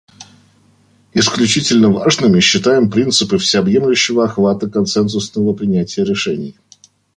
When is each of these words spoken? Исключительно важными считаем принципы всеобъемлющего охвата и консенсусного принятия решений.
Исключительно 1.13 1.91
важными 1.91 2.39
считаем 2.39 2.89
принципы 2.89 3.37
всеобъемлющего 3.37 4.25
охвата 4.25 4.65
и 4.65 4.69
консенсусного 4.71 5.53
принятия 5.53 6.03
решений. 6.03 6.57